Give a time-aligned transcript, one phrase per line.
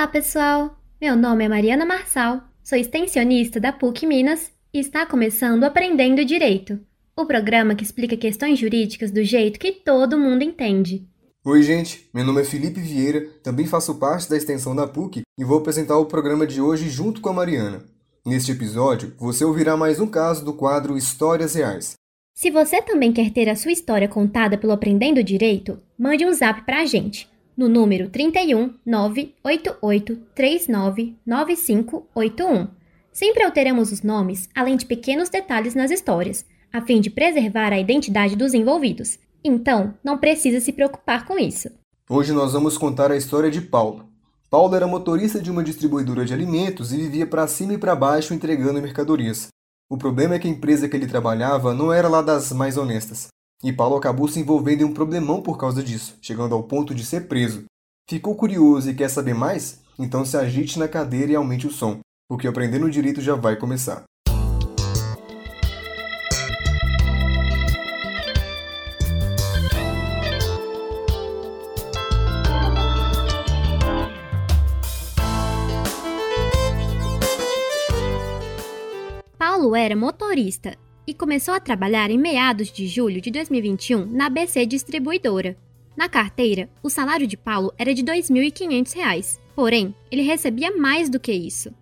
[0.00, 0.78] Olá, pessoal!
[0.98, 6.80] Meu nome é Mariana Marçal, sou extensionista da PUC Minas e está começando Aprendendo Direito,
[7.14, 11.06] o programa que explica questões jurídicas do jeito que todo mundo entende.
[11.44, 15.44] Oi, gente, meu nome é Felipe Vieira, também faço parte da extensão da PUC e
[15.44, 17.84] vou apresentar o programa de hoje junto com a Mariana.
[18.24, 21.92] Neste episódio, você ouvirá mais um caso do quadro Histórias Reais.
[22.32, 26.64] Se você também quer ter a sua história contada pelo Aprendendo Direito, mande um zap
[26.64, 27.28] pra gente
[27.60, 32.68] no número 31 988 39 9581.
[33.12, 37.78] Sempre alteramos os nomes, além de pequenos detalhes nas histórias, a fim de preservar a
[37.78, 39.18] identidade dos envolvidos.
[39.44, 41.68] Então, não precisa se preocupar com isso.
[42.08, 44.08] Hoje nós vamos contar a história de Paulo.
[44.48, 48.32] Paulo era motorista de uma distribuidora de alimentos e vivia para cima e para baixo
[48.32, 49.48] entregando mercadorias.
[49.86, 53.28] O problema é que a empresa que ele trabalhava não era lá das mais honestas.
[53.62, 57.04] E Paulo acabou se envolvendo em um problemão por causa disso, chegando ao ponto de
[57.04, 57.64] ser preso.
[58.08, 59.82] Ficou curioso e quer saber mais?
[59.98, 64.04] Então se agite na cadeira e aumente o som, porque aprendendo direito já vai começar.
[79.36, 80.74] Paulo era motorista
[81.06, 85.56] e começou a trabalhar em meados de julho de 2021 na ABC Distribuidora.
[85.96, 91.20] Na carteira, o salário de Paulo era de R$ 2.500, porém, ele recebia mais do
[91.20, 91.74] que isso.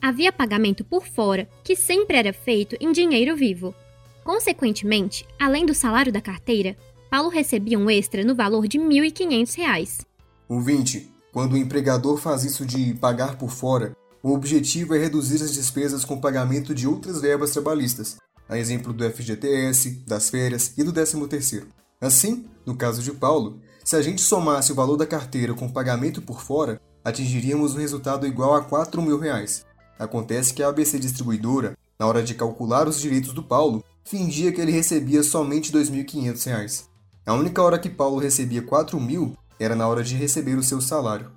[0.00, 3.74] Havia pagamento por fora, que sempre era feito em dinheiro vivo.
[4.22, 6.76] Consequentemente, além do salário da carteira,
[7.10, 10.04] Paulo recebia um extra no valor de R$ 1.500.
[10.48, 15.52] Ouvinte, quando o empregador faz isso de pagar por fora, o objetivo é reduzir as
[15.52, 18.16] despesas com pagamento de outras verbas trabalhistas,
[18.48, 21.64] a exemplo do FGTS, das férias e do 13º.
[22.00, 25.72] Assim, no caso de Paulo, se a gente somasse o valor da carteira com o
[25.72, 29.64] pagamento por fora, atingiríamos um resultado igual a 4 mil reais.
[29.98, 34.60] Acontece que a ABC Distribuidora, na hora de calcular os direitos do Paulo, fingia que
[34.60, 36.84] ele recebia somente R$ 2.500.
[37.26, 40.80] A única hora que Paulo recebia 4 mil era na hora de receber o seu
[40.80, 41.30] salário.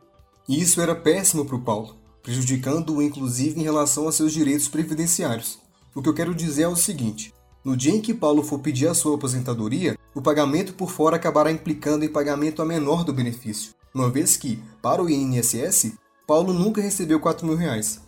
[0.47, 5.59] E isso era péssimo para o Paulo, prejudicando-o inclusive em relação a seus direitos previdenciários.
[5.97, 7.33] O que eu quero dizer é o seguinte:
[7.65, 11.51] no dia em que Paulo for pedir a sua aposentadoria, o pagamento por fora acabará
[11.51, 15.93] implicando em pagamento a menor do benefício, uma vez que, para o INSS,
[16.27, 17.99] Paulo nunca recebeu 4 mil reais.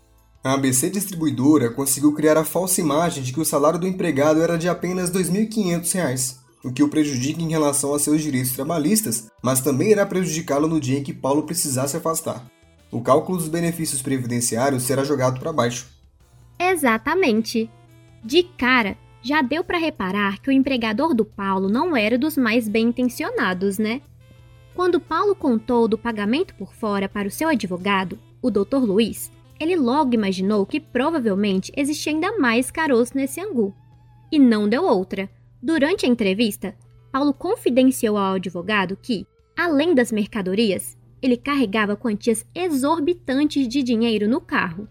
[0.43, 4.55] A ABC Distribuidora conseguiu criar a falsa imagem de que o salário do empregado era
[4.55, 9.61] de apenas R$ 2.500, o que o prejudica em relação a seus direitos trabalhistas, mas
[9.61, 12.45] também irá prejudicá-lo no dia em que Paulo precisar se afastar.
[12.91, 15.87] O cálculo dos benefícios previdenciários será jogado para baixo.
[16.59, 17.67] Exatamente.
[18.23, 22.67] De cara, já deu para reparar que o empregador do Paulo não era dos mais
[22.67, 24.01] bem intencionados, né?
[24.73, 28.77] Quando Paulo contou do pagamento por fora para o seu advogado, o Dr.
[28.77, 33.75] Luiz, ele logo imaginou que provavelmente existia ainda mais caroço nesse angu.
[34.31, 35.29] E não deu outra.
[35.61, 36.75] Durante a entrevista,
[37.11, 44.39] Paulo confidenciou ao advogado que, além das mercadorias, ele carregava quantias exorbitantes de dinheiro no
[44.39, 44.87] carro.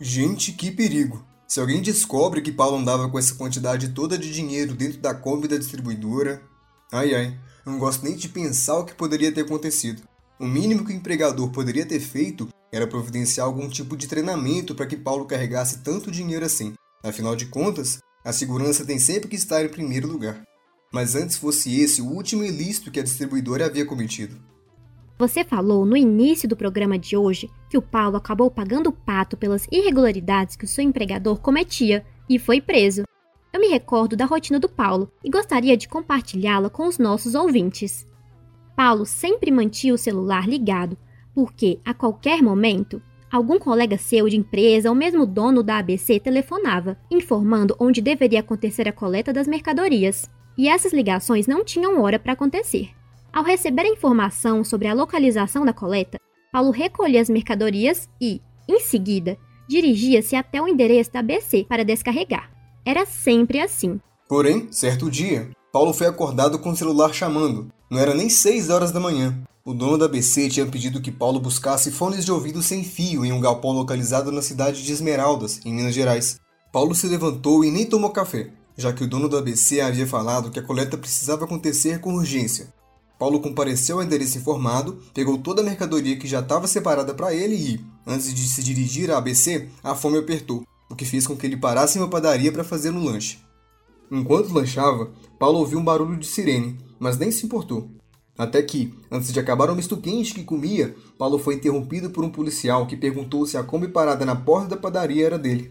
[0.00, 1.31] Gente, que perigo!
[1.52, 5.46] Se alguém descobre que Paulo andava com essa quantidade toda de dinheiro dentro da Kombi
[5.46, 6.42] da distribuidora.
[6.90, 10.00] Ai ai, não gosto nem de pensar o que poderia ter acontecido.
[10.40, 14.86] O mínimo que o empregador poderia ter feito era providenciar algum tipo de treinamento para
[14.86, 16.72] que Paulo carregasse tanto dinheiro assim.
[17.04, 20.42] Afinal de contas, a segurança tem sempre que estar em primeiro lugar.
[20.90, 24.40] Mas antes fosse esse o último ilícito que a distribuidora havia cometido.
[25.18, 29.36] Você falou no início do programa de hoje que o Paulo acabou pagando o pato
[29.36, 33.04] pelas irregularidades que o seu empregador cometia e foi preso.
[33.52, 38.06] Eu me recordo da rotina do Paulo e gostaria de compartilhá-la com os nossos ouvintes.
[38.74, 40.96] Paulo sempre mantinha o celular ligado,
[41.34, 43.00] porque a qualquer momento
[43.30, 48.86] algum colega seu de empresa ou mesmo dono da ABC telefonava, informando onde deveria acontecer
[48.86, 50.30] a coleta das mercadorias.
[50.56, 52.90] E essas ligações não tinham hora para acontecer.
[53.32, 56.18] Ao receber a informação sobre a localização da coleta,
[56.52, 62.50] Paulo recolhia as mercadorias e, em seguida, dirigia-se até o endereço da ABC para descarregar.
[62.84, 63.98] Era sempre assim.
[64.28, 67.72] Porém, certo dia, Paulo foi acordado com o celular chamando.
[67.90, 69.42] Não era nem 6 horas da manhã.
[69.64, 73.32] O dono da ABC tinha pedido que Paulo buscasse fones de ouvido sem fio em
[73.32, 76.38] um galpão localizado na cidade de Esmeraldas, em Minas Gerais.
[76.70, 80.50] Paulo se levantou e nem tomou café, já que o dono da ABC havia falado
[80.50, 82.68] que a coleta precisava acontecer com urgência.
[83.22, 87.54] Paulo compareceu ao endereço informado, pegou toda a mercadoria que já estava separada para ele
[87.54, 91.46] e, antes de se dirigir à ABC, a fome apertou, o que fez com que
[91.46, 93.38] ele parasse em uma padaria para fazer um lanche.
[94.10, 97.88] Enquanto lanchava, Paulo ouviu um barulho de sirene, mas nem se importou.
[98.36, 102.28] Até que, antes de acabar o misto quente que comia, Paulo foi interrompido por um
[102.28, 105.70] policial que perguntou se a Kombi parada na porta da padaria era dele.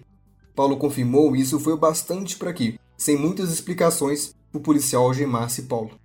[0.55, 5.63] Paulo confirmou e isso foi o bastante para que, sem muitas explicações, o policial algemasse
[5.63, 6.00] Paulo.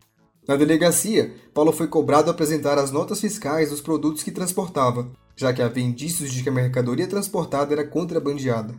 [0.46, 5.60] Na delegacia, Paulo foi cobrado apresentar as notas fiscais dos produtos que transportava, já que
[5.60, 8.74] havia indícios de que a mercadoria transportada era contrabandeada.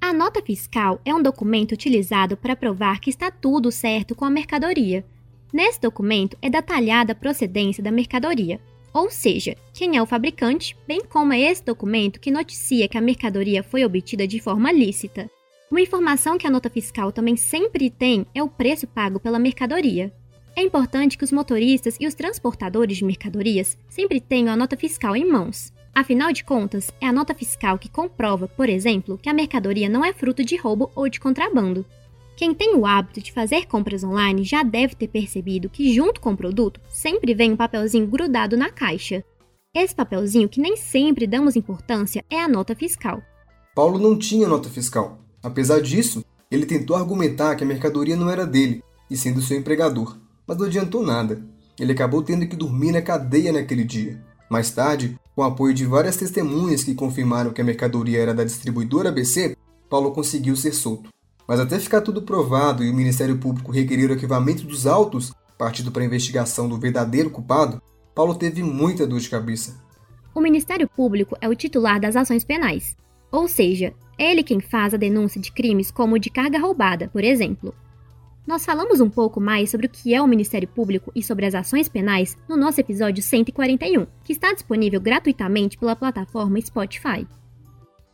[0.00, 4.30] A nota fiscal é um documento utilizado para provar que está tudo certo com a
[4.30, 5.04] mercadoria.
[5.52, 8.60] Nesse documento é detalhada a procedência da mercadoria,
[8.92, 13.00] ou seja, quem é o fabricante, bem como é esse documento que noticia que a
[13.00, 15.28] mercadoria foi obtida de forma lícita.
[15.68, 20.12] Uma informação que a nota fiscal também sempre tem é o preço pago pela mercadoria.
[20.56, 25.16] É importante que os motoristas e os transportadores de mercadorias sempre tenham a nota fiscal
[25.16, 25.72] em mãos.
[25.92, 30.04] Afinal de contas, é a nota fiscal que comprova, por exemplo, que a mercadoria não
[30.04, 31.84] é fruto de roubo ou de contrabando.
[32.36, 36.32] Quem tem o hábito de fazer compras online já deve ter percebido que, junto com
[36.32, 39.24] o produto, sempre vem um papelzinho grudado na caixa.
[39.74, 43.20] Esse papelzinho que nem sempre damos importância é a nota fiscal.
[43.74, 45.18] Paulo não tinha nota fiscal.
[45.42, 50.23] Apesar disso, ele tentou argumentar que a mercadoria não era dele, e sendo seu empregador
[50.46, 51.42] mas não adiantou nada.
[51.78, 54.22] Ele acabou tendo que dormir na cadeia naquele dia.
[54.48, 58.44] Mais tarde, com o apoio de várias testemunhas que confirmaram que a mercadoria era da
[58.44, 59.56] distribuidora ABC,
[59.90, 61.10] Paulo conseguiu ser solto.
[61.46, 65.90] Mas até ficar tudo provado e o Ministério Público requerer o arquivamento dos autos, partindo
[65.90, 67.82] para a investigação do verdadeiro culpado,
[68.14, 69.82] Paulo teve muita dor de cabeça.
[70.34, 72.96] O Ministério Público é o titular das ações penais,
[73.30, 77.24] ou seja, é ele quem faz a denúncia de crimes como de carga roubada, por
[77.24, 77.74] exemplo,
[78.46, 81.54] nós falamos um pouco mais sobre o que é o Ministério Público e sobre as
[81.54, 87.26] ações penais no nosso episódio 141, que está disponível gratuitamente pela plataforma Spotify.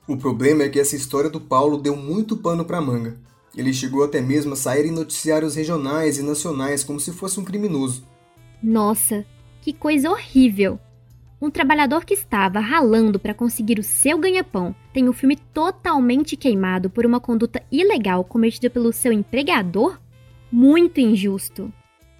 [0.06, 3.18] O problema é que essa história do Paulo deu muito pano para manga.
[3.56, 7.44] Ele chegou até mesmo a sair em noticiários regionais e nacionais como se fosse um
[7.44, 8.04] criminoso.
[8.62, 9.26] Nossa,
[9.60, 10.78] que coisa horrível!
[11.42, 16.90] Um trabalhador que estava ralando para conseguir o seu ganha-pão tem o filme totalmente queimado
[16.90, 19.98] por uma conduta ilegal cometida pelo seu empregador?
[20.50, 21.72] Muito injusto.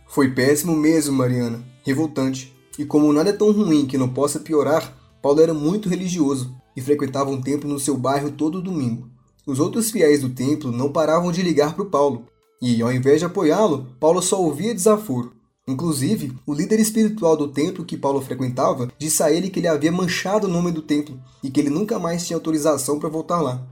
[0.06, 1.62] Foi péssimo mesmo, Mariana.
[1.84, 2.54] Revoltante.
[2.78, 6.80] E como nada é tão ruim que não possa piorar, Paulo era muito religioso e
[6.80, 9.08] frequentava um templo no seu bairro todo domingo.
[9.46, 12.26] Os outros fiéis do templo não paravam de ligar para o Paulo,
[12.62, 15.32] e ao invés de apoiá-lo, Paulo só ouvia desaforo.
[15.66, 19.92] Inclusive, o líder espiritual do templo que Paulo frequentava disse a ele que ele havia
[19.92, 23.66] manchado o nome do templo e que ele nunca mais tinha autorização para voltar lá.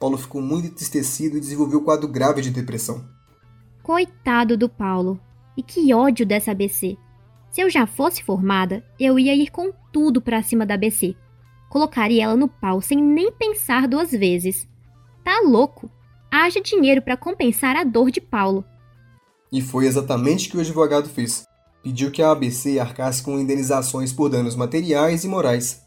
[0.00, 3.04] Paulo ficou muito entristecido e desenvolveu um quadro grave de depressão.
[3.84, 5.20] Coitado do Paulo.
[5.54, 6.96] E que ódio dessa ABC.
[7.50, 11.14] Se eu já fosse formada, eu ia ir com tudo para cima da ABC.
[11.68, 14.66] Colocaria ela no pau sem nem pensar duas vezes.
[15.22, 15.90] Tá louco?
[16.30, 18.64] Haja dinheiro para compensar a dor de Paulo.
[19.52, 21.44] E foi exatamente o que o advogado fez.
[21.82, 25.83] Pediu que a ABC arcasse com indenizações por danos materiais e morais.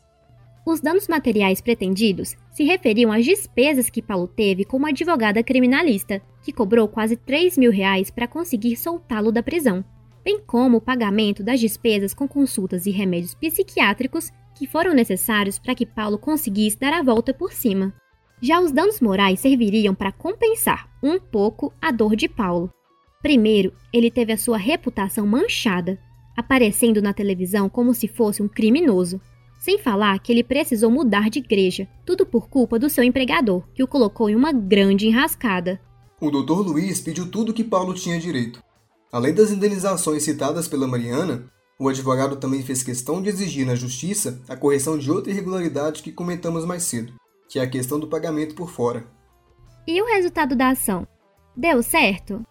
[0.69, 6.51] Os danos materiais pretendidos se referiam às despesas que Paulo teve como advogada criminalista, que
[6.51, 9.81] cobrou quase 3 mil reais para conseguir soltá-lo da prisão,
[10.25, 15.73] bem como o pagamento das despesas com consultas e remédios psiquiátricos que foram necessários para
[15.73, 17.93] que Paulo conseguisse dar a volta por cima.
[18.41, 22.69] Já os danos morais serviriam para compensar um pouco a dor de Paulo.
[23.21, 25.97] Primeiro, ele teve a sua reputação manchada,
[26.35, 29.21] aparecendo na televisão como se fosse um criminoso,
[29.67, 33.83] sem falar que ele precisou mudar de igreja, tudo por culpa do seu empregador, que
[33.83, 35.77] o colocou em uma grande enrascada.
[36.21, 36.61] O Dr.
[36.61, 38.63] Luiz pediu tudo que Paulo tinha direito.
[39.11, 44.41] Além das indenizações citadas pela Mariana, o advogado também fez questão de exigir na justiça
[44.47, 47.11] a correção de outra irregularidade que comentamos mais cedo,
[47.49, 49.05] que é a questão do pagamento por fora.
[49.85, 51.05] E o resultado da ação?
[51.53, 52.41] Deu certo?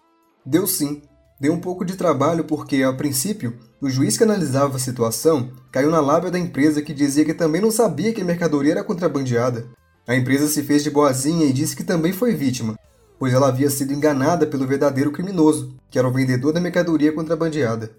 [0.45, 1.01] Deu sim.
[1.39, 5.91] Deu um pouco de trabalho porque, a princípio, o juiz que analisava a situação caiu
[5.91, 9.67] na lábia da empresa que dizia que também não sabia que a mercadoria era contrabandeada.
[10.09, 12.79] A empresa se fez de boazinha e disse que também foi vítima,
[13.19, 17.91] pois ela havia sido enganada pelo verdadeiro criminoso, que era o vendedor da mercadoria contrabandeada.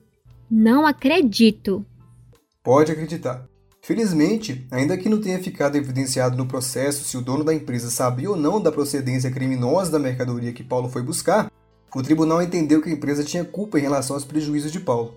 [0.49, 1.85] Não acredito!
[2.63, 3.45] Pode acreditar.
[3.81, 8.31] Felizmente, ainda que não tenha ficado evidenciado no processo se o dono da empresa sabia
[8.31, 11.51] ou não da procedência criminosa da mercadoria que Paulo foi buscar,
[11.95, 15.15] o tribunal entendeu que a empresa tinha culpa em relação aos prejuízos de Paulo.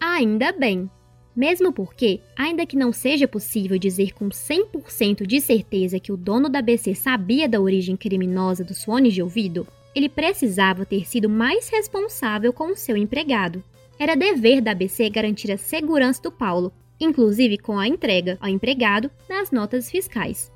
[0.00, 0.90] Ainda bem.
[1.34, 6.48] Mesmo porque, ainda que não seja possível dizer com 100% de certeza que o dono
[6.48, 11.68] da BC sabia da origem criminosa dos fones de ouvido, ele precisava ter sido mais
[11.68, 13.62] responsável com o seu empregado.
[13.98, 19.10] Era dever da ABC garantir a segurança do Paulo, inclusive com a entrega ao empregado
[19.28, 20.50] das notas fiscais.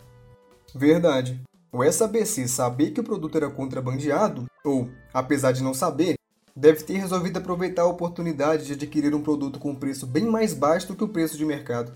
[0.75, 1.41] Verdade.
[1.77, 6.15] O SABC saber que o produto era contrabandeado, ou, apesar de não saber,
[6.55, 10.87] deve ter resolvido aproveitar a oportunidade de adquirir um produto com preço bem mais baixo
[10.87, 11.91] do que o preço de mercado.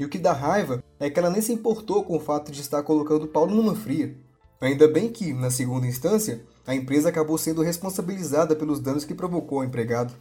[0.00, 2.60] E o que dá raiva é que ela nem se importou com o fato de
[2.60, 4.16] estar colocando Paulo numa fria.
[4.60, 9.60] Ainda bem que, na segunda instância, a empresa acabou sendo responsabilizada pelos danos que provocou
[9.60, 10.12] ao empregado.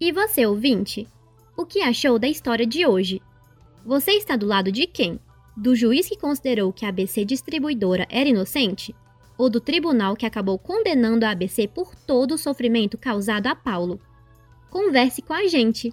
[0.00, 1.06] E você, ouvinte?
[1.54, 3.20] O que achou da história de hoje?
[3.84, 5.20] Você está do lado de quem?
[5.56, 8.94] Do juiz que considerou que a ABC Distribuidora era inocente?
[9.38, 14.00] Ou do tribunal que acabou condenando a ABC por todo o sofrimento causado a Paulo?
[14.68, 15.92] Converse com a gente.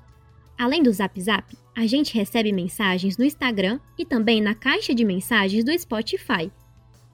[0.57, 5.05] Além do Zap Zap, a gente recebe mensagens no Instagram e também na caixa de
[5.05, 6.51] mensagens do Spotify.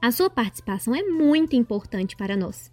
[0.00, 2.70] A sua participação é muito importante para nós.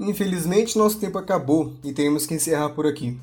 [0.00, 3.18] Infelizmente, nosso tempo acabou e temos que encerrar por aqui.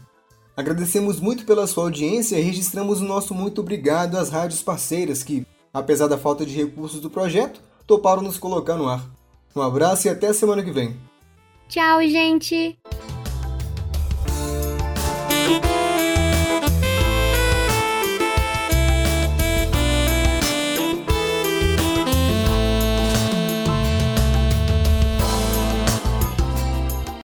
[0.55, 5.45] Agradecemos muito pela sua audiência e registramos o nosso muito obrigado às rádios parceiras que,
[5.73, 9.03] apesar da falta de recursos do projeto, toparam nos colocar no ar.
[9.55, 10.95] Um abraço e até semana que vem.
[11.67, 12.77] Tchau, gente!